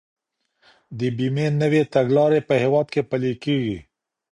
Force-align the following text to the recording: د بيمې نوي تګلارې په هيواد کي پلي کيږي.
د 0.99 0.99
بيمې 1.17 1.45
نوي 1.61 1.81
تګلارې 1.93 2.41
په 2.47 2.53
هيواد 2.63 2.87
کي 2.93 3.01
پلي 3.09 3.33
کيږي. 3.43 3.77